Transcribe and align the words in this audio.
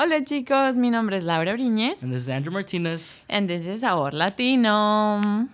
Hola 0.00 0.22
chicos, 0.22 0.76
mi 0.76 0.90
nombre 0.90 1.16
es 1.16 1.24
Laura 1.24 1.54
Briñez. 1.54 2.04
And 2.04 2.12
this 2.12 2.22
is 2.22 2.28
Andrew 2.28 2.52
Martinez. 2.52 3.12
And 3.28 3.50
this 3.50 3.66
is 3.66 3.80
Sabor 3.80 4.12
Latino. 4.12 5.48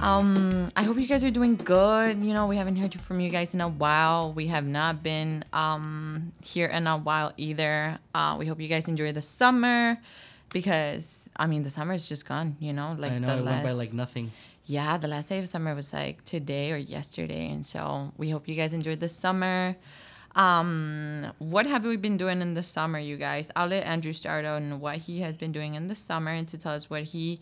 Um, 0.00 0.70
I 0.76 0.84
hope 0.84 0.96
you 0.96 1.08
guys 1.08 1.24
are 1.24 1.32
doing 1.32 1.56
good. 1.56 2.22
You 2.22 2.34
know, 2.34 2.46
we 2.46 2.56
haven't 2.56 2.76
heard 2.76 2.94
from 2.94 3.18
you 3.18 3.30
guys 3.30 3.52
in 3.52 3.60
a 3.60 3.68
while. 3.68 4.32
We 4.32 4.46
have 4.46 4.64
not 4.64 5.02
been 5.02 5.44
um 5.52 6.30
here 6.40 6.66
in 6.66 6.86
a 6.86 6.96
while 6.96 7.32
either. 7.36 7.98
Uh, 8.14 8.36
we 8.38 8.46
hope 8.46 8.60
you 8.60 8.68
guys 8.68 8.86
enjoy 8.86 9.10
the 9.10 9.22
summer 9.22 9.98
because 10.50 11.28
I 11.36 11.46
mean 11.46 11.62
the 11.62 11.70
summer 11.70 11.94
is 11.94 12.08
just 12.08 12.26
gone. 12.26 12.56
You 12.60 12.72
know, 12.72 12.94
like 12.98 13.12
I 13.12 13.18
know 13.18 13.28
the 13.28 13.38
it 13.38 13.44
last, 13.44 13.54
went 13.54 13.66
by 13.68 13.72
like 13.72 13.92
nothing. 13.92 14.32
Yeah, 14.64 14.98
the 14.98 15.08
last 15.08 15.30
day 15.30 15.38
of 15.38 15.48
summer 15.48 15.74
was 15.74 15.92
like 15.92 16.24
today 16.24 16.72
or 16.72 16.76
yesterday, 16.76 17.50
and 17.50 17.64
so 17.64 18.12
we 18.16 18.30
hope 18.30 18.48
you 18.48 18.54
guys 18.54 18.74
enjoyed 18.74 19.00
the 19.00 19.08
summer. 19.08 19.76
Um, 20.34 21.32
what 21.38 21.66
have 21.66 21.84
we 21.84 21.96
been 21.96 22.16
doing 22.16 22.42
in 22.42 22.54
the 22.54 22.62
summer, 22.62 22.98
you 22.98 23.16
guys? 23.16 23.50
I'll 23.56 23.66
let 23.68 23.84
Andrew 23.84 24.12
start 24.12 24.44
on 24.44 24.78
what 24.78 24.98
he 24.98 25.20
has 25.20 25.36
been 25.36 25.52
doing 25.52 25.74
in 25.74 25.88
the 25.88 25.96
summer 25.96 26.30
and 26.30 26.46
to 26.48 26.58
tell 26.58 26.74
us 26.74 26.88
what 26.88 27.04
he 27.04 27.40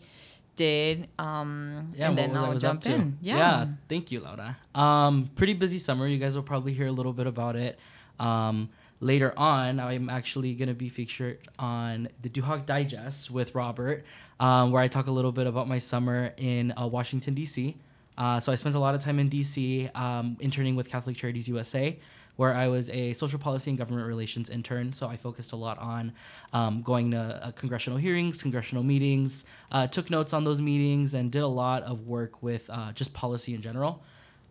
did. 0.55 1.07
Um, 1.19 1.93
yeah, 1.95 2.09
and 2.09 2.17
then 2.17 2.35
I'll 2.35 2.57
jump 2.57 2.85
in. 2.87 3.17
Yeah. 3.21 3.37
yeah, 3.37 3.67
thank 3.87 4.11
you, 4.11 4.21
Laura. 4.21 4.57
Um, 4.73 5.29
pretty 5.35 5.53
busy 5.53 5.77
summer. 5.77 6.07
You 6.07 6.17
guys 6.17 6.35
will 6.35 6.43
probably 6.43 6.73
hear 6.73 6.87
a 6.87 6.91
little 6.91 7.13
bit 7.13 7.27
about 7.27 7.55
it. 7.55 7.77
Um, 8.19 8.69
later 8.99 9.33
on, 9.37 9.79
I'm 9.79 10.09
actually 10.09 10.53
going 10.55 10.69
to 10.69 10.73
be 10.73 10.89
featured 10.89 11.39
on 11.59 12.09
the 12.21 12.29
Duhawk 12.29 12.65
Digest 12.65 13.31
with 13.31 13.55
Robert, 13.55 14.05
um, 14.39 14.71
where 14.71 14.81
I 14.81 14.87
talk 14.87 15.07
a 15.07 15.11
little 15.11 15.31
bit 15.31 15.47
about 15.47 15.67
my 15.67 15.79
summer 15.79 16.33
in 16.37 16.73
uh, 16.77 16.87
Washington, 16.87 17.33
D.C. 17.33 17.75
Uh, 18.17 18.39
so 18.39 18.51
I 18.51 18.55
spent 18.55 18.75
a 18.75 18.79
lot 18.79 18.95
of 18.95 19.01
time 19.01 19.19
in 19.19 19.29
D.C. 19.29 19.89
Um, 19.93 20.37
interning 20.39 20.75
with 20.75 20.89
Catholic 20.89 21.17
Charities 21.17 21.47
USA 21.47 21.97
where 22.37 22.53
I 22.53 22.67
was 22.67 22.89
a 22.91 23.13
social 23.13 23.39
policy 23.39 23.71
and 23.71 23.77
government 23.77 24.07
relations 24.07 24.49
intern. 24.49 24.93
So 24.93 25.07
I 25.07 25.17
focused 25.17 25.51
a 25.51 25.55
lot 25.55 25.77
on 25.79 26.13
um, 26.53 26.81
going 26.81 27.11
to 27.11 27.17
uh, 27.17 27.51
congressional 27.51 27.99
hearings, 27.99 28.41
congressional 28.41 28.83
meetings, 28.83 29.43
uh, 29.71 29.87
took 29.87 30.09
notes 30.09 30.33
on 30.33 30.43
those 30.43 30.61
meetings, 30.61 31.13
and 31.13 31.31
did 31.31 31.41
a 31.41 31.47
lot 31.47 31.83
of 31.83 32.07
work 32.07 32.41
with 32.41 32.69
uh, 32.69 32.93
just 32.93 33.13
policy 33.13 33.53
in 33.53 33.61
general. 33.61 34.01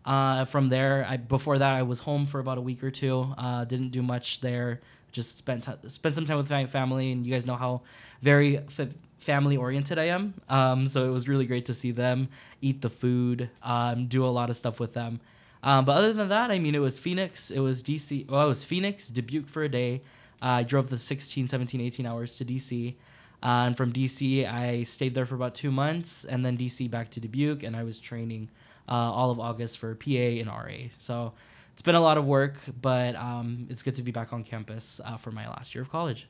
Uh, 0.07 0.45
from 0.45 0.69
there, 0.69 1.05
I, 1.07 1.17
before 1.17 1.59
that, 1.59 1.73
I 1.73 1.83
was 1.83 1.99
home 1.99 2.25
for 2.25 2.39
about 2.39 2.57
a 2.57 2.61
week 2.61 2.81
or 2.81 2.89
two. 2.89 3.33
Uh, 3.37 3.65
didn't 3.65 3.89
do 3.89 4.01
much 4.01 4.39
there. 4.39 4.79
Just 5.11 5.37
spent 5.37 5.63
t- 5.63 5.89
spent 5.89 6.15
some 6.15 6.23
time 6.23 6.37
with 6.37 6.49
my 6.49 6.65
family, 6.65 7.11
and 7.11 7.27
you 7.27 7.33
guys 7.33 7.45
know 7.45 7.57
how 7.57 7.81
very 8.21 8.57
f- 8.57 8.95
family 9.17 9.57
oriented 9.57 9.99
I 9.99 10.05
am. 10.05 10.33
Um, 10.47 10.87
so 10.87 11.09
it 11.09 11.11
was 11.11 11.27
really 11.27 11.45
great 11.45 11.65
to 11.65 11.73
see 11.73 11.91
them 11.91 12.29
eat 12.61 12.81
the 12.81 12.89
food, 12.89 13.49
um, 13.61 14.07
do 14.07 14.25
a 14.25 14.27
lot 14.27 14.49
of 14.49 14.55
stuff 14.55 14.79
with 14.79 14.93
them. 14.93 15.19
Um, 15.61 15.83
but 15.83 15.97
other 15.97 16.13
than 16.13 16.29
that, 16.29 16.51
I 16.51 16.59
mean, 16.59 16.73
it 16.73 16.79
was 16.79 16.99
Phoenix, 16.99 17.51
it 17.51 17.59
was 17.59 17.83
DC, 17.83 18.29
well, 18.29 18.45
it 18.45 18.47
was 18.47 18.63
Phoenix, 18.63 19.09
Dubuque 19.09 19.49
for 19.49 19.63
a 19.63 19.69
day. 19.69 20.01
Uh, 20.41 20.45
I 20.45 20.63
drove 20.63 20.89
the 20.89 20.97
16, 20.97 21.49
17, 21.49 21.81
18 21.81 22.05
hours 22.05 22.37
to 22.37 22.45
DC. 22.45 22.95
Uh, 23.43 23.45
and 23.45 23.75
from 23.75 23.91
DC, 23.91 24.49
I 24.49 24.83
stayed 24.83 25.15
there 25.15 25.25
for 25.25 25.35
about 25.35 25.53
two 25.53 25.71
months, 25.71 26.23
and 26.23 26.45
then 26.45 26.57
DC 26.57 26.89
back 26.89 27.09
to 27.11 27.19
Dubuque, 27.19 27.63
and 27.63 27.75
I 27.75 27.83
was 27.83 27.99
training 27.99 28.49
uh, 28.87 28.93
all 28.93 29.31
of 29.31 29.39
August 29.39 29.77
for 29.77 29.95
PA 29.95 30.39
and 30.41 30.47
RA. 30.47 30.89
So 30.97 31.33
it's 31.73 31.81
been 31.81 31.95
a 31.95 32.01
lot 32.01 32.17
of 32.17 32.25
work, 32.25 32.55
but 32.81 33.15
um, 33.15 33.67
it's 33.69 33.83
good 33.83 33.95
to 33.95 34.03
be 34.03 34.11
back 34.11 34.33
on 34.33 34.43
campus 34.43 34.99
uh, 35.03 35.17
for 35.17 35.31
my 35.31 35.47
last 35.47 35.75
year 35.75 35.81
of 35.81 35.89
college. 35.91 36.27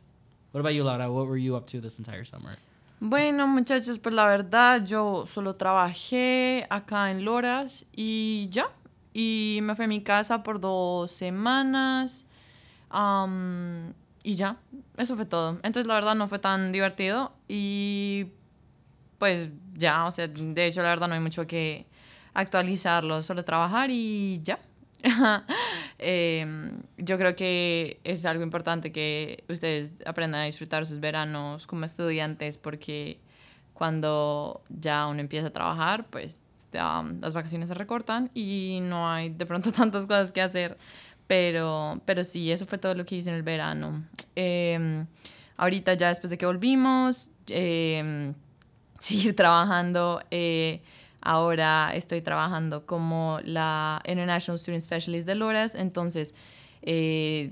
What 0.52 0.62
about 0.62 0.74
you, 0.74 0.84
Laura? 0.84 1.12
What 1.12 1.28
were 1.28 1.38
you 1.38 1.56
up 1.56 1.68
to 1.68 1.80
this 1.82 2.00
entire 2.00 2.26
summer? 2.26 2.58
Bueno, 3.00 3.46
muchachos, 3.46 4.00
pues 4.00 4.16
la 4.16 4.26
verdad, 4.26 4.84
yo 4.86 5.26
solo 5.26 5.54
trabajé 5.56 6.66
acá 6.70 7.12
en 7.12 7.24
Loras 7.24 7.86
y 7.96 8.48
ya, 8.50 8.72
Y 9.14 9.60
me 9.64 9.76
fui 9.76 9.86
a 9.86 9.88
mi 9.88 10.02
casa 10.02 10.44
por 10.44 10.60
dos 10.60 11.12
semanas. 11.12 12.24
y 14.24 14.36
ya, 14.36 14.58
eso 14.96 15.16
fue 15.16 15.26
todo. 15.26 15.60
Entonces 15.64 15.88
la 15.88 15.96
verdad 15.96 16.16
no 16.16 16.28
fue 16.28 16.40
tan 16.40 16.72
divertido 16.72 17.32
y 17.48 18.28
pues 19.18 19.50
ya, 19.74 20.06
o 20.06 20.12
sea, 20.12 20.28
de 20.28 20.68
hecho 20.68 20.84
la 20.84 20.90
verdad 20.90 21.08
no 21.08 21.16
hay 21.16 21.20
mucho 21.20 21.48
que 21.48 21.88
actualizarlo, 22.38 23.24
solo 23.24 23.44
trabajar 23.44 23.90
y 23.90 24.40
ya. 24.44 24.60
Em, 26.00 26.84
yo 26.98 27.18
creo 27.18 27.36
que 27.36 28.00
es 28.04 28.24
algo 28.26 28.44
importante 28.44 28.92
que 28.92 29.44
ustedes 29.50 29.96
aprendan 30.06 30.42
a 30.42 30.44
disfrutar 30.46 30.86
sus 30.86 31.00
veranos 31.00 31.66
como 31.66 31.86
estudiantes 31.86 32.58
porque 32.58 33.20
cuando 33.74 34.62
ya 34.70 35.08
uno 35.08 35.20
empieza 35.20 35.48
a 35.48 35.50
trabajar, 35.50 36.06
pues 36.12 36.44
las 36.72 37.34
vacaciones 37.34 37.70
se 37.70 37.74
recortan 37.74 38.30
y 38.36 38.80
no 38.84 39.10
hay 39.10 39.30
de 39.30 39.48
pronto 39.48 39.72
tantas 39.82 40.06
cosas 40.06 40.32
que 40.32 40.42
hacer. 40.42 40.78
Pero, 41.26 42.00
pero 42.06 42.24
sí, 42.24 42.52
eso 42.52 42.68
fue 42.68 42.78
todo 42.78 42.94
lo 42.94 43.04
que 43.06 43.16
hice 43.16 43.30
en 43.30 43.36
el 43.36 43.44
verano. 43.44 44.06
Em, 44.36 45.08
ahorita 45.58 45.96
ya 45.96 46.10
después 46.10 46.30
de 46.30 46.38
que 46.38 46.46
volvimos, 46.46 47.32
eh, 47.48 48.34
seguir 49.00 49.36
trabajando. 49.36 50.22
Eh, 50.30 50.82
ahora 51.22 51.92
estoy 51.94 52.22
trabajando 52.22 52.86
como 52.86 53.40
la 53.44 54.02
International 54.06 54.60
Student 54.60 54.82
Specialist 54.82 55.28
de 55.28 55.36
Loras, 55.36 55.76
entonces 55.76 56.36
eh, 56.82 57.52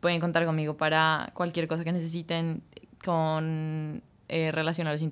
pueden 0.00 0.20
contar 0.20 0.44
conmigo 0.44 0.76
para 0.76 1.30
cualquier 1.34 1.68
cosa 1.68 1.84
que 1.84 1.92
necesiten 1.92 2.62
con 3.04 4.02
relación 4.28 4.86
a 4.86 4.92
los 4.92 5.02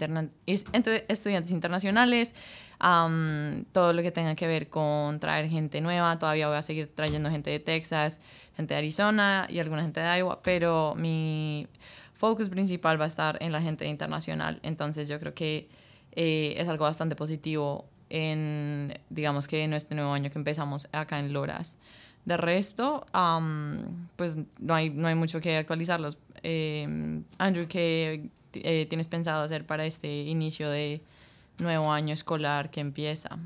estudiantes 0.47 1.51
internacionales 1.51 2.33
todo 2.81 3.93
lo 3.93 4.03
que 4.03 4.11
tenga 4.11 4.35
que 4.35 4.47
ver 4.47 4.69
con 4.69 5.21
traer 5.21 5.49
gente 5.49 5.81
nueva. 5.81 6.19
Todavía 6.19 6.49
voy 6.49 6.57
a 6.57 6.63
seguir 6.63 6.89
trayendo 6.95 7.31
gente 7.31 7.51
de 7.51 7.61
Texas, 7.61 8.21
gente 8.57 8.75
de 8.75 8.79
Arizona 8.79 9.47
y 9.51 9.59
alguna 9.59 9.83
gente 9.83 10.01
de 10.01 10.19
Iowa, 10.19 10.43
pero 10.43 10.95
mi 10.97 11.67
focus 12.15 12.49
principal 12.49 12.99
va 13.01 13.05
a 13.05 13.09
estar 13.09 13.37
en 13.43 13.53
la 13.53 13.61
gente 13.61 13.87
internacional. 13.87 14.61
Entonces 14.63 15.09
yo 15.09 15.19
creo 15.19 15.35
que 15.35 15.69
eh, 16.13 16.55
es 16.57 16.69
algo 16.69 16.85
bastante 16.85 17.17
positivo 17.17 17.87
en, 18.09 18.99
digamos 19.09 19.47
que 19.47 19.63
en 19.63 19.73
este 19.73 19.95
nuevo 19.95 20.13
año 20.13 20.31
que 20.31 20.39
empezamos 20.39 20.89
acá 20.93 21.19
en 21.19 21.33
Loras. 21.33 21.77
De 22.25 22.37
resto, 22.37 23.07
pues 24.17 24.39
no 24.59 24.75
hay, 24.75 24.91
no 24.91 25.09
hay 25.09 25.15
mucho 25.15 25.41
que 25.41 25.57
actualizarlos. 25.57 26.19
Eh, 26.43 27.23
Andrew, 27.39 27.67
¿qué 27.67 28.29
eh, 28.55 28.87
tienes 28.89 29.09
pensado 29.09 29.43
hacer 29.43 29.65
para 29.67 29.87
este 29.87 30.25
inicio 30.25 30.69
de 30.69 31.03
nuevo 31.59 31.91
año 31.91 32.13
escolar 32.13 32.71
que 32.71 32.81
empieza? 32.81 33.39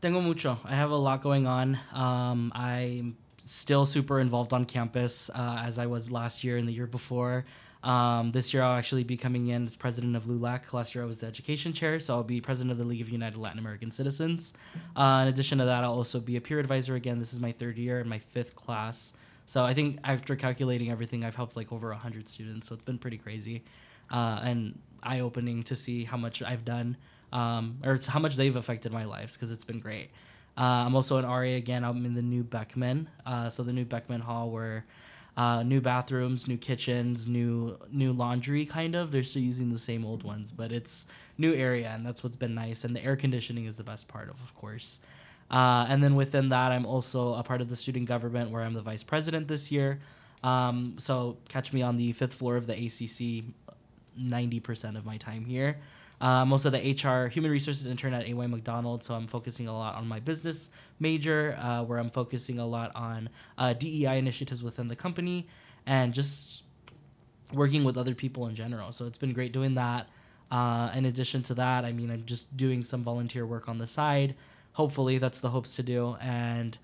Tengo 0.00 0.20
mucho. 0.20 0.60
I 0.64 0.74
have 0.74 0.92
a 0.92 0.96
lot 0.96 1.22
going 1.22 1.46
on. 1.46 1.78
Um, 1.92 2.52
I'm 2.54 3.16
still 3.44 3.86
super 3.86 4.20
involved 4.20 4.52
on 4.52 4.64
campus 4.64 5.30
uh, 5.30 5.62
as 5.64 5.78
I 5.78 5.86
was 5.86 6.10
last 6.10 6.44
year 6.44 6.56
and 6.58 6.66
the 6.66 6.72
year 6.72 6.86
before. 6.86 7.44
Um, 7.82 8.30
this 8.30 8.54
year, 8.54 8.62
I'll 8.62 8.76
actually 8.76 9.02
be 9.02 9.16
coming 9.16 9.48
in 9.48 9.64
as 9.64 9.74
president 9.74 10.14
of 10.14 10.24
LULAC. 10.24 10.72
Last 10.72 10.94
year, 10.94 11.02
I 11.02 11.06
was 11.06 11.18
the 11.18 11.26
education 11.26 11.72
chair, 11.72 11.98
so 11.98 12.14
I'll 12.14 12.22
be 12.22 12.40
president 12.40 12.70
of 12.70 12.78
the 12.78 12.86
League 12.86 13.00
of 13.00 13.08
United 13.08 13.36
Latin 13.38 13.58
American 13.58 13.90
Citizens. 13.90 14.54
Uh, 14.96 15.20
in 15.22 15.28
addition 15.28 15.58
to 15.58 15.64
that, 15.64 15.82
I'll 15.82 15.94
also 15.94 16.20
be 16.20 16.36
a 16.36 16.40
peer 16.40 16.60
advisor 16.60 16.94
again. 16.94 17.18
This 17.18 17.32
is 17.32 17.40
my 17.40 17.52
third 17.52 17.78
year 17.78 17.98
and 17.98 18.08
my 18.08 18.18
fifth 18.18 18.54
class. 18.54 19.14
So 19.46 19.64
I 19.64 19.74
think 19.74 19.98
after 20.04 20.36
calculating 20.36 20.90
everything, 20.90 21.24
I've 21.24 21.34
helped 21.34 21.56
like 21.56 21.72
over 21.72 21.88
100 21.88 22.28
students. 22.28 22.68
So 22.68 22.74
it's 22.74 22.84
been 22.84 22.98
pretty 22.98 23.18
crazy 23.18 23.64
uh, 24.10 24.40
and 24.42 24.78
eye 25.02 25.20
opening 25.20 25.62
to 25.64 25.74
see 25.74 26.04
how 26.04 26.16
much 26.16 26.42
I've 26.42 26.64
done 26.64 26.96
um, 27.32 27.78
or 27.84 27.98
how 28.06 28.20
much 28.20 28.36
they've 28.36 28.54
affected 28.54 28.92
my 28.92 29.04
lives 29.04 29.34
because 29.34 29.50
it's 29.50 29.64
been 29.64 29.80
great. 29.80 30.10
Uh, 30.56 30.84
I'm 30.86 30.94
also 30.94 31.16
an 31.16 31.24
RA 31.24 31.56
again. 31.56 31.82
I'm 31.82 32.04
in 32.04 32.14
the 32.14 32.22
new 32.22 32.44
Beckman, 32.44 33.08
uh, 33.24 33.48
so 33.48 33.62
the 33.62 33.72
new 33.72 33.86
Beckman 33.86 34.20
Hall 34.20 34.50
where 34.50 34.84
uh, 35.36 35.62
new 35.62 35.80
bathrooms, 35.80 36.46
new 36.46 36.58
kitchens, 36.58 37.26
new 37.26 37.78
new 37.90 38.12
laundry. 38.12 38.66
Kind 38.66 38.94
of, 38.94 39.10
they're 39.12 39.22
still 39.22 39.42
using 39.42 39.72
the 39.72 39.78
same 39.78 40.04
old 40.04 40.22
ones, 40.22 40.52
but 40.52 40.72
it's 40.72 41.06
new 41.38 41.54
area, 41.54 41.90
and 41.94 42.04
that's 42.04 42.22
what's 42.22 42.36
been 42.36 42.54
nice. 42.54 42.84
And 42.84 42.94
the 42.94 43.02
air 43.02 43.16
conditioning 43.16 43.64
is 43.64 43.76
the 43.76 43.84
best 43.84 44.08
part 44.08 44.28
of, 44.28 44.40
of 44.42 44.54
course. 44.54 45.00
Uh, 45.50 45.86
and 45.88 46.02
then 46.02 46.14
within 46.14 46.48
that, 46.50 46.72
I'm 46.72 46.86
also 46.86 47.34
a 47.34 47.42
part 47.42 47.60
of 47.60 47.68
the 47.68 47.76
student 47.76 48.06
government 48.06 48.50
where 48.50 48.62
I'm 48.62 48.74
the 48.74 48.82
vice 48.82 49.02
president 49.02 49.48
this 49.48 49.70
year. 49.70 50.00
Um, 50.42 50.96
so 50.98 51.36
catch 51.48 51.72
me 51.72 51.82
on 51.82 51.96
the 51.96 52.12
fifth 52.12 52.34
floor 52.34 52.56
of 52.56 52.66
the 52.66 52.74
ACC. 52.74 53.44
Ninety 54.16 54.60
percent 54.60 54.98
of 54.98 55.06
my 55.06 55.16
time 55.16 55.46
here. 55.46 55.78
Uh, 56.22 56.26
I'm 56.26 56.52
also 56.52 56.70
the 56.70 56.78
HR 56.78 57.26
human 57.26 57.50
resources 57.50 57.86
intern 57.86 58.14
at 58.14 58.28
AY 58.28 58.46
McDonald, 58.46 59.02
so 59.02 59.14
I'm 59.14 59.26
focusing 59.26 59.66
a 59.66 59.76
lot 59.76 59.96
on 59.96 60.06
my 60.06 60.20
business 60.20 60.70
major, 61.00 61.58
uh, 61.60 61.82
where 61.82 61.98
I'm 61.98 62.10
focusing 62.10 62.60
a 62.60 62.66
lot 62.66 62.92
on 62.94 63.28
uh, 63.58 63.72
DEI 63.72 64.18
initiatives 64.18 64.62
within 64.62 64.86
the 64.86 64.94
company 64.94 65.48
and 65.84 66.14
just 66.14 66.62
working 67.52 67.82
with 67.82 67.98
other 67.98 68.14
people 68.14 68.46
in 68.46 68.54
general. 68.54 68.92
So 68.92 69.06
it's 69.06 69.18
been 69.18 69.32
great 69.32 69.52
doing 69.52 69.74
that. 69.74 70.08
Uh, 70.48 70.90
in 70.94 71.06
addition 71.06 71.42
to 71.44 71.54
that, 71.54 71.84
I 71.84 71.90
mean, 71.92 72.10
I'm 72.10 72.24
just 72.24 72.56
doing 72.56 72.84
some 72.84 73.02
volunteer 73.02 73.44
work 73.44 73.68
on 73.68 73.78
the 73.78 73.86
side. 73.86 74.36
Hopefully, 74.74 75.18
that's 75.18 75.40
the 75.40 75.50
hopes 75.50 75.74
to 75.76 75.82
do. 75.82 76.16
And 76.20 76.78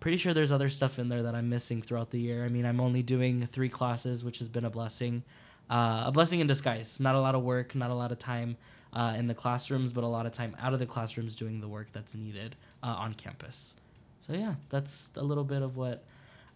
pretty 0.00 0.18
sure 0.18 0.34
there's 0.34 0.52
other 0.52 0.68
stuff 0.68 0.98
in 0.98 1.08
there 1.08 1.22
that 1.22 1.34
I'm 1.34 1.48
missing 1.48 1.80
throughout 1.80 2.10
the 2.10 2.20
year. 2.20 2.44
I 2.44 2.48
mean, 2.48 2.66
I'm 2.66 2.80
only 2.80 3.02
doing 3.02 3.46
three 3.46 3.70
classes, 3.70 4.22
which 4.22 4.38
has 4.38 4.50
been 4.50 4.66
a 4.66 4.70
blessing 4.70 5.22
uh, 5.70 6.04
a 6.06 6.12
blessing 6.12 6.40
in 6.40 6.46
disguise. 6.46 7.00
Not 7.00 7.14
a 7.14 7.20
lot 7.20 7.34
of 7.34 7.42
work, 7.42 7.74
not 7.74 7.90
a 7.90 7.94
lot 7.94 8.12
of 8.12 8.18
time 8.18 8.56
uh, 8.92 9.14
in 9.16 9.26
the 9.26 9.34
classrooms, 9.34 9.92
but 9.92 10.04
a 10.04 10.06
lot 10.06 10.26
of 10.26 10.32
time 10.32 10.56
out 10.60 10.72
of 10.72 10.78
the 10.78 10.86
classrooms 10.86 11.34
doing 11.34 11.60
the 11.60 11.68
work 11.68 11.92
that's 11.92 12.14
needed 12.14 12.56
uh, 12.82 12.88
on 12.88 13.14
campus. 13.14 13.76
So 14.20 14.34
yeah, 14.34 14.54
that's 14.68 15.12
a 15.16 15.22
little 15.22 15.44
bit 15.44 15.62
of 15.62 15.76
what 15.76 16.04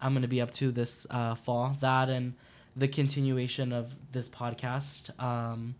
I'm 0.01 0.13
going 0.13 0.23
to 0.23 0.29
be 0.29 0.41
up 0.41 0.51
to 0.55 0.71
this 0.71 1.07
uh, 1.11 1.35
fall. 1.37 1.77
That 1.81 2.11
and 2.11 2.35
the 2.77 2.89
continuation 2.89 3.73
of 3.73 3.95
this 4.13 4.29
podcast. 4.29 5.19
Um, 5.23 5.77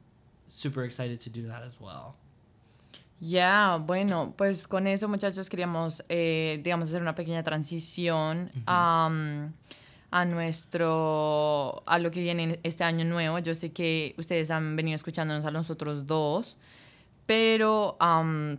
super 0.47 0.85
excited 0.85 1.21
to 1.21 1.31
do 1.31 1.49
that 1.49 1.63
as 1.63 1.81
well. 1.81 2.15
Ya, 3.21 3.79
bueno, 3.79 4.35
pues 4.37 4.67
con 4.67 4.87
eso 4.87 5.09
muchachos 5.09 5.49
queríamos, 5.49 6.03
eh, 6.09 6.61
digamos, 6.63 6.89
hacer 6.89 7.01
una 7.01 7.15
pequeña 7.15 7.43
transición 7.43 8.51
um, 8.69 9.53
a 10.15 10.25
nuestro, 10.25 11.83
a 11.87 11.99
lo 11.99 12.13
que 12.13 12.21
viene 12.21 12.61
este 12.63 12.85
año 12.85 13.05
nuevo. 13.05 13.41
Yo 13.41 13.53
sé 13.57 13.73
que 13.73 14.15
ustedes 14.17 14.53
han 14.53 14.77
venido 14.77 14.95
escuchándonos 14.95 15.45
a 15.45 15.51
nosotros 15.51 16.07
dos, 16.07 16.57
pero 17.27 17.99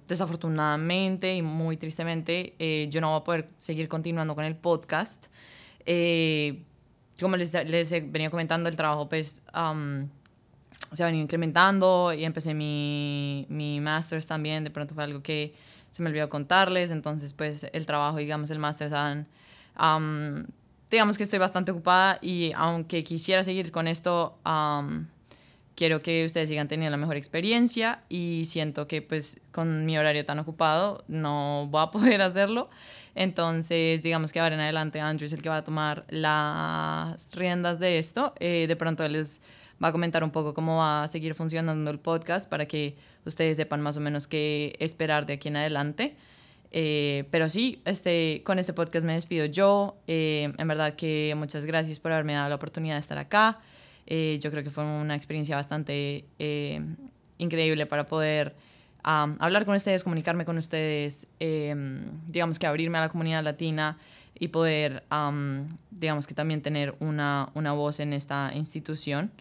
desafortunadamente 0.06 1.34
y 1.34 1.42
muy 1.42 1.78
tristemente 1.78 2.56
eh, 2.60 2.90
yo 2.90 3.00
no 3.00 3.12
voy 3.12 3.22
a 3.22 3.24
poder 3.24 3.48
seguir 3.58 3.88
continuando 3.88 4.36
con 4.36 4.44
el 4.44 4.58
podcast. 4.58 5.28
Eh, 5.86 6.62
como 7.22 7.38
les, 7.38 7.54
les 7.54 7.90
he 7.94 8.02
venido 8.02 8.32
comentando, 8.32 8.68
el 8.68 8.76
trabajo 8.76 9.08
pues... 9.08 9.42
Se 10.94 11.04
ha 11.04 11.08
venido 11.08 11.24
incrementando 11.24 12.14
y 12.14 12.26
empecé 12.26 12.54
mi, 12.54 13.46
mi 13.50 13.80
master's 13.80 14.28
también, 14.28 14.64
de 14.64 14.70
pronto 14.72 14.94
fue 14.94 15.04
algo 15.04 15.22
que 15.24 15.54
se 15.92 16.04
me 16.04 16.10
olvidó 16.10 16.30
contarles, 16.30 16.92
entonces 16.92 17.34
pues 17.34 17.66
el 17.72 17.86
trabajo, 17.86 18.18
digamos, 18.18 18.50
el 18.52 18.60
master's, 18.60 18.94
um, 19.80 20.46
digamos 20.90 21.18
que 21.18 21.24
estoy 21.24 21.40
bastante 21.40 21.72
ocupada 21.72 22.20
y 22.22 22.52
aunque 22.56 23.04
quisiera 23.04 23.44
seguir 23.44 23.72
con 23.72 23.88
esto, 23.88 24.38
um, 24.46 25.08
quiero 25.76 26.02
que 26.02 26.26
ustedes 26.26 26.50
sigan 26.50 26.68
teniendo 26.68 26.92
la 26.92 26.98
mejor 26.98 27.18
experiencia 27.18 28.04
y 28.10 28.44
siento 28.46 28.88
que 28.88 29.02
pues 29.02 29.40
con 29.52 29.86
mi 29.86 29.98
horario 29.98 30.26
tan 30.26 30.40
ocupado 30.40 31.04
no 31.08 31.68
voy 31.70 31.84
a 31.84 31.88
poder 31.92 32.22
hacerlo. 32.22 32.70
Entonces, 33.14 34.04
digamos 34.04 34.34
que 34.34 34.40
ahora 34.40 34.56
en 34.56 34.62
adelante 34.62 35.00
Andrew 35.00 35.26
es 35.26 35.34
el 35.34 35.42
que 35.42 35.50
va 35.50 35.58
a 35.58 35.64
tomar 35.64 36.06
las 36.10 37.34
riendas 37.36 37.80
de 37.80 37.98
esto. 37.98 38.34
Eh, 38.40 38.66
de 38.68 38.76
pronto 38.76 39.08
les 39.08 39.42
va 39.84 39.90
a 39.90 39.92
comentar 39.92 40.24
un 40.24 40.32
poco 40.32 40.54
cómo 40.54 40.78
va 40.78 41.04
a 41.04 41.08
seguir 41.08 41.34
funcionando 41.34 41.92
el 41.92 42.00
podcast 42.00 42.50
para 42.50 42.66
que 42.66 42.98
ustedes 43.26 43.58
sepan 43.58 43.82
más 43.82 43.98
o 43.98 44.02
menos 44.02 44.28
qué 44.28 44.76
esperar 44.80 45.26
de 45.26 45.34
aquí 45.34 45.48
en 45.48 45.58
adelante. 45.58 46.16
Eh, 46.78 47.24
pero 47.32 47.50
sí, 47.50 47.82
este, 47.86 48.42
con 48.44 48.60
este 48.60 48.74
podcast 48.74 49.06
me 49.06 49.14
despido 49.14 49.46
yo. 49.46 49.96
Eh, 50.08 50.52
en 50.58 50.68
verdad 50.68 50.96
que 50.96 51.34
muchas 51.38 51.66
gracias 51.66 52.00
por 52.02 52.12
haberme 52.12 52.34
dado 52.34 52.50
la 52.50 52.56
oportunidad 52.56 52.96
de 52.96 53.00
estar 53.00 53.18
acá. 53.18 53.60
Eh, 54.06 54.40
yo 54.42 54.52
creo 54.52 54.62
que 54.62 54.70
fue 54.70 54.84
una 54.84 55.16
experiencia 55.16 55.56
bastante 55.56 56.26
increíble 57.38 57.86
para 57.86 58.06
poder 58.08 58.56
hablar 59.04 59.64
con 59.64 59.76
ustedes, 59.76 60.04
comunicarme 60.04 60.44
con 60.44 60.58
ustedes, 60.58 61.28
digamos 62.28 62.60
que 62.60 62.68
abrirme 62.68 62.98
a 62.98 63.02
la 63.02 63.10
comunidad 63.10 63.42
latina 63.42 63.98
y 64.38 64.50
poder, 64.50 65.04
digamos 65.92 66.28
que 66.28 66.34
también 66.34 66.62
tener 66.62 66.94
una, 67.00 67.52
una 67.54 67.72
voz 67.72 68.02
en 68.02 68.12
esta 68.12 68.52
institución. 68.54 69.32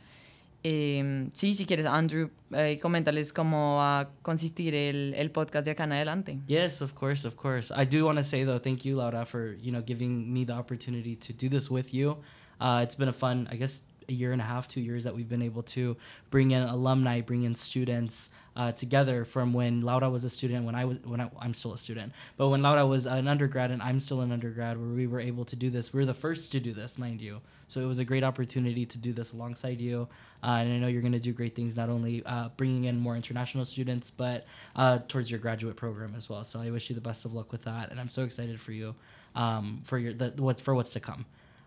Eh, 0.67 1.29
sí, 1.35 1.55
si 1.55 1.67
quieres, 1.67 1.85
Andrew, 1.85 2.31
eh, 2.53 2.79
coméntales 2.81 3.35
cómo 3.35 3.77
va 3.77 4.01
a 4.01 4.11
consistir 4.23 4.75
el, 4.75 5.13
el 5.15 5.31
podcast 5.31 5.67
de 5.67 5.73
acá 5.73 5.85
en 5.85 5.93
adelante. 5.93 6.39
Yes, 6.47 6.81
of 6.81 6.95
course, 6.95 7.29
of 7.29 7.37
course. 7.37 7.71
I 7.71 7.85
do 7.85 8.07
want 8.07 8.17
to 8.17 8.23
say 8.23 8.45
though, 8.45 8.59
thank 8.59 8.83
you, 8.83 8.97
Laura, 8.97 9.27
for 9.27 9.57
you 9.61 9.71
know 9.71 9.83
giving 9.83 10.33
me 10.33 10.47
the 10.47 10.55
opportunity 10.55 11.17
to 11.17 11.35
do 11.35 11.51
this 11.51 11.71
with 11.71 11.93
you. 11.93 12.17
Uh, 12.61 12.81
it's 12.83 12.95
been 12.97 13.09
a 13.09 13.13
fun, 13.13 13.47
I 13.53 13.57
guess, 13.57 13.83
a 14.09 14.13
year 14.13 14.33
and 14.33 14.41
a 14.41 14.45
half, 14.45 14.69
two 14.69 14.81
years 14.81 15.05
that 15.05 15.15
we've 15.15 15.29
been 15.29 15.43
able 15.43 15.63
to 15.63 15.97
bring 16.31 16.51
in 16.51 16.63
alumni, 16.63 17.21
bring 17.21 17.45
in 17.45 17.55
students 17.55 18.31
uh, 18.57 18.73
together 18.73 19.25
from 19.25 19.53
when 19.53 19.81
Laura 19.81 20.09
was 20.09 20.25
a 20.25 20.31
student, 20.31 20.65
when 20.65 20.75
I 20.75 20.85
was 20.85 20.99
when 21.05 21.21
I, 21.21 21.31
I'm 21.41 21.55
still 21.55 21.73
a 21.73 21.79
student, 21.79 22.13
but 22.37 22.49
when 22.49 22.63
Laura 22.63 22.87
was 22.87 23.07
an 23.07 23.27
undergrad 23.27 23.71
and 23.71 23.83
I'm 23.83 23.99
still 23.99 24.21
an 24.21 24.31
undergrad, 24.31 24.79
where 24.79 24.89
we 24.89 25.07
were 25.07 25.21
able 25.21 25.45
to 25.47 25.57
do 25.57 25.71
this. 25.71 25.93
We 25.93 26.03
are 26.03 26.07
the 26.07 26.15
first 26.15 26.53
to 26.53 26.61
do 26.61 26.73
this, 26.73 26.97
mind 26.99 27.21
you. 27.21 27.41
So 27.67 27.81
it 27.81 27.87
was 27.87 27.99
a 27.99 28.05
great 28.05 28.23
opportunity 28.23 28.87
to 28.87 28.99
do 28.99 29.13
this 29.13 29.33
alongside 29.33 29.81
you, 29.81 30.07
uh, 30.43 30.59
and 30.61 30.73
I 30.73 30.79
know 30.79 30.87
you're 30.87 31.03
going 31.03 31.13
to 31.13 31.19
do 31.19 31.33
great 31.33 31.57
things, 31.57 31.75
not 31.75 31.89
only 31.89 32.23
uh, 32.25 32.51
bringing 32.57 32.85
in 32.85 33.01
more 33.01 33.17
international 33.17 33.65
students, 33.65 34.11
but 34.11 34.47
uh, 34.77 34.99
towards 35.09 35.31
your 35.31 35.41
graduate 35.41 35.75
program 35.75 36.15
as 36.15 36.29
well. 36.29 36.45
So 36.45 36.61
I 36.61 36.71
wish 36.71 36.89
you 36.91 36.95
the 36.95 37.01
best 37.01 37.25
of 37.25 37.33
luck 37.33 37.51
with 37.51 37.63
that, 37.63 37.91
and 37.91 37.99
I'm 37.99 38.11
so 38.11 38.23
excited 38.23 38.61
for 38.61 38.73
you, 38.73 38.95
um, 39.35 39.83
for 39.85 39.99
your 39.99 40.13
the, 40.13 40.33
what's 40.37 40.61
for 40.61 40.75
what's 40.75 40.93
to 40.93 41.01
come. 41.01 41.25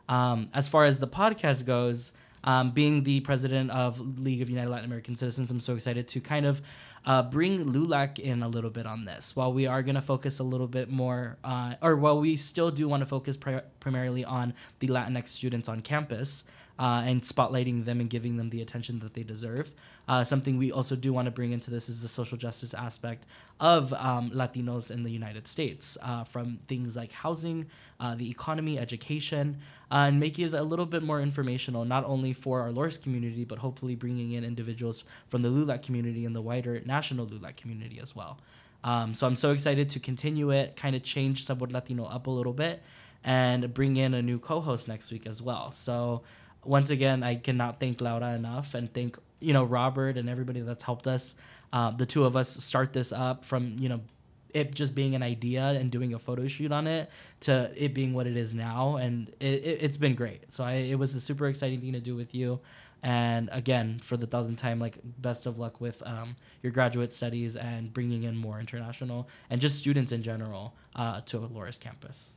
Um, 0.09 0.49
as 0.53 0.67
far 0.67 0.85
as 0.85 0.99
the 0.99 1.07
podcast 1.07 1.65
goes, 1.65 2.13
um, 2.43 2.71
being 2.71 3.03
the 3.03 3.19
president 3.21 3.71
of 3.71 3.99
League 4.19 4.41
of 4.41 4.49
United 4.49 4.69
Latin 4.69 4.85
American 4.85 5.15
Citizens, 5.15 5.51
I'm 5.51 5.59
so 5.59 5.73
excited 5.73 6.07
to 6.09 6.21
kind 6.21 6.45
of 6.45 6.61
uh, 7.07 7.23
bring 7.23 7.63
LULAC 7.63 8.19
in 8.19 8.43
a 8.43 8.49
little 8.49 8.69
bit 8.69 8.85
on 8.85 9.05
this. 9.05 9.33
While 9.33 9.53
we 9.53 9.65
are 9.65 9.81
going 9.81 9.95
to 9.95 10.01
focus 10.01 10.39
a 10.39 10.43
little 10.43 10.67
bit 10.67 10.89
more, 10.89 11.37
uh, 11.41 11.75
or 11.81 11.95
while 11.95 12.19
we 12.19 12.35
still 12.35 12.69
do 12.69 12.87
want 12.89 13.01
to 13.01 13.05
focus 13.05 13.37
pri- 13.37 13.61
primarily 13.79 14.25
on 14.25 14.53
the 14.79 14.89
Latinx 14.89 15.29
students 15.29 15.69
on 15.69 15.79
campus, 15.79 16.43
uh, 16.79 17.03
and 17.05 17.23
spotlighting 17.23 17.85
them 17.85 17.99
and 17.99 18.09
giving 18.09 18.37
them 18.37 18.49
the 18.49 18.61
attention 18.61 18.99
that 18.99 19.13
they 19.13 19.23
deserve. 19.23 19.71
Uh, 20.07 20.23
something 20.23 20.57
we 20.57 20.71
also 20.71 20.95
do 20.95 21.11
want 21.11 21.25
to 21.25 21.31
bring 21.31 21.51
into 21.51 21.69
this 21.69 21.89
is 21.89 22.01
the 22.01 22.07
social 22.07 22.37
justice 22.37 22.73
aspect 22.73 23.25
of 23.59 23.91
um, 23.93 24.29
Latinos 24.29 24.91
in 24.91 25.03
the 25.03 25.09
United 25.09 25.47
States, 25.47 25.97
uh, 26.01 26.23
from 26.23 26.59
things 26.67 26.95
like 26.95 27.11
housing, 27.11 27.65
uh, 27.99 28.15
the 28.15 28.29
economy, 28.29 28.77
education, 28.79 29.57
and 29.89 30.19
make 30.19 30.37
it 30.39 30.53
a 30.53 30.63
little 30.63 30.85
bit 30.85 31.03
more 31.03 31.19
informational, 31.19 31.83
not 31.83 32.05
only 32.05 32.31
for 32.31 32.61
our 32.61 32.69
Loras 32.69 33.01
community, 33.01 33.43
but 33.43 33.57
hopefully 33.57 33.95
bringing 33.95 34.33
in 34.33 34.43
individuals 34.43 35.03
from 35.27 35.41
the 35.41 35.49
LULAC 35.49 35.81
community 35.81 36.25
and 36.25 36.35
the 36.35 36.41
wider 36.41 36.75
LULAC 37.03 37.57
community 37.57 37.99
as 38.01 38.15
well. 38.15 38.39
Um, 38.83 39.13
so 39.15 39.27
I'm 39.27 39.35
so 39.35 39.51
excited 39.51 39.89
to 39.89 39.99
continue 39.99 40.51
it, 40.51 40.75
kind 40.75 40.95
of 40.95 41.03
change 41.03 41.45
Sabor 41.45 41.67
Latino 41.67 42.05
up 42.05 42.27
a 42.27 42.29
little 42.29 42.53
bit, 42.53 42.81
and 43.23 43.73
bring 43.73 43.97
in 43.97 44.13
a 44.13 44.21
new 44.21 44.39
co-host 44.39 44.87
next 44.87 45.11
week 45.11 45.25
as 45.25 45.41
well. 45.41 45.71
So 45.71 46.21
once 46.63 46.89
again, 46.89 47.23
I 47.23 47.35
cannot 47.35 47.79
thank 47.79 48.01
Laura 48.01 48.33
enough 48.33 48.73
and 48.73 48.93
thank 48.93 49.17
you 49.39 49.53
know 49.53 49.63
Robert 49.63 50.17
and 50.17 50.29
everybody 50.29 50.61
that's 50.61 50.83
helped 50.83 51.07
us. 51.07 51.35
Um, 51.73 51.97
the 51.97 52.05
two 52.05 52.23
of 52.23 52.35
us 52.35 52.49
start 52.63 52.93
this 52.93 53.11
up 53.11 53.43
from 53.43 53.75
you 53.79 53.89
know 53.89 54.01
it 54.53 54.73
just 54.73 54.95
being 54.95 55.13
an 55.15 55.23
idea 55.23 55.63
and 55.63 55.91
doing 55.91 56.13
a 56.13 56.19
photo 56.19 56.47
shoot 56.47 56.71
on 56.71 56.87
it 56.87 57.09
to 57.41 57.71
it 57.75 57.93
being 57.93 58.13
what 58.13 58.27
it 58.27 58.37
is 58.37 58.53
now, 58.53 58.95
and 58.95 59.29
it, 59.39 59.65
it, 59.65 59.81
has 59.81 59.97
been 59.97 60.15
great. 60.15 60.51
So 60.53 60.63
I, 60.63 60.73
it 60.73 60.97
was 60.97 61.13
a 61.15 61.19
super 61.19 61.47
exciting 61.47 61.81
thing 61.81 61.93
to 61.93 61.99
do 61.99 62.15
with 62.15 62.33
you. 62.33 62.59
And 63.03 63.49
again, 63.51 63.99
for 64.01 64.17
the 64.17 64.27
thousandth 64.27 64.59
time, 64.59 64.79
like 64.79 64.97
best 65.03 65.45
of 65.45 65.59
luck 65.59 65.79
with 65.79 66.01
um, 66.05 66.35
your 66.63 66.71
graduate 66.71 67.13
studies 67.13 67.55
and 67.55 67.93
bringing 67.93 68.23
in 68.23 68.35
more 68.35 68.59
international 68.59 69.27
and 69.49 69.61
just 69.61 69.77
students 69.77 70.11
in 70.11 70.23
general 70.23 70.73
uh, 70.95 71.21
to 71.21 71.39
Loras 71.39 71.79
campus. 71.79 72.31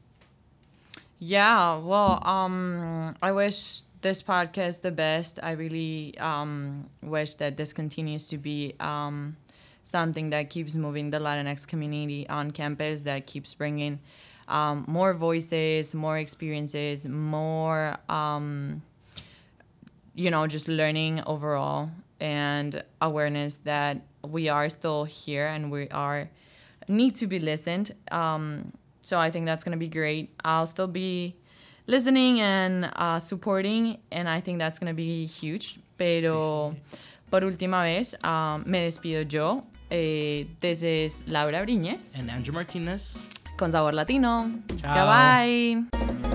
Yeah, 1.18 1.78
well, 1.78 2.26
um, 2.26 3.14
I 3.20 3.32
wish 3.32 3.82
this 4.00 4.22
podcast 4.22 4.80
the 4.80 4.90
best. 4.90 5.38
I 5.42 5.52
really 5.52 6.16
um, 6.18 6.88
wish 7.02 7.34
that 7.34 7.56
this 7.56 7.72
continues 7.72 8.28
to 8.28 8.38
be 8.38 8.74
um, 8.80 9.36
something 9.84 10.30
that 10.30 10.48
keeps 10.48 10.74
moving 10.74 11.10
the 11.10 11.18
Latinx 11.18 11.66
community 11.66 12.28
on 12.28 12.52
campus, 12.52 13.02
that 13.02 13.26
keeps 13.26 13.52
bringing 13.52 14.00
um, 14.48 14.84
more 14.88 15.14
voices, 15.14 15.94
more 15.94 16.18
experiences, 16.18 17.06
more, 17.06 17.96
um, 18.08 18.82
you 20.20 20.30
know, 20.30 20.46
just 20.46 20.68
learning 20.68 21.22
overall 21.26 21.90
and 22.20 22.84
awareness 23.00 23.56
that 23.64 24.02
we 24.22 24.50
are 24.50 24.68
still 24.68 25.04
here 25.04 25.46
and 25.46 25.70
we 25.70 25.88
are 25.88 26.28
need 26.88 27.16
to 27.16 27.26
be 27.26 27.38
listened. 27.38 27.94
Um, 28.12 28.72
so 29.00 29.18
I 29.18 29.30
think 29.30 29.46
that's 29.46 29.64
going 29.64 29.72
to 29.72 29.78
be 29.78 29.88
great. 29.88 30.28
I'll 30.44 30.66
still 30.66 30.88
be 30.88 31.36
listening 31.86 32.40
and 32.40 32.90
uh, 32.96 33.18
supporting, 33.18 33.98
and 34.12 34.28
I 34.28 34.42
think 34.42 34.58
that's 34.58 34.78
going 34.78 34.92
to 34.92 34.94
be 34.94 35.24
huge. 35.24 35.78
Pero 35.96 36.76
por 37.30 37.40
última 37.40 37.82
vez, 37.82 38.14
um, 38.22 38.64
me 38.66 38.86
despido 38.86 39.24
yo. 39.32 39.62
Eh, 39.90 40.44
this 40.60 40.82
is 40.82 41.18
Laura 41.26 41.64
Briñez. 41.64 42.20
And 42.20 42.30
Andrew 42.30 42.52
Martinez. 42.52 43.28
Con 43.56 43.72
Sabor 43.72 43.94
Latino. 43.94 44.50
Bye 44.82 45.86
Bye. 45.90 46.29